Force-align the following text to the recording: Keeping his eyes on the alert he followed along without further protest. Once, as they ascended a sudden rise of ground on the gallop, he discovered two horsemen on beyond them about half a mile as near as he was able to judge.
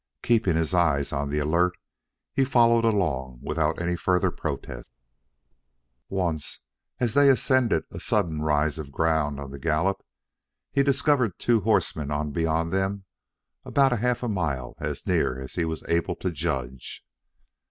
Keeping 0.23 0.55
his 0.55 0.73
eyes 0.73 1.13
on 1.13 1.29
the 1.29 1.37
alert 1.37 1.77
he 2.33 2.43
followed 2.43 2.83
along 2.83 3.37
without 3.43 3.77
further 3.99 4.31
protest. 4.31 4.87
Once, 6.09 6.61
as 6.99 7.13
they 7.13 7.29
ascended 7.29 7.83
a 7.91 7.99
sudden 7.99 8.41
rise 8.41 8.79
of 8.79 8.91
ground 8.91 9.39
on 9.39 9.51
the 9.51 9.59
gallop, 9.59 10.01
he 10.71 10.81
discovered 10.81 11.37
two 11.37 11.59
horsemen 11.61 12.09
on 12.09 12.31
beyond 12.31 12.73
them 12.73 13.05
about 13.63 13.99
half 13.99 14.23
a 14.23 14.27
mile 14.27 14.73
as 14.79 15.05
near 15.05 15.39
as 15.39 15.53
he 15.53 15.65
was 15.65 15.83
able 15.87 16.15
to 16.15 16.31
judge. 16.31 17.05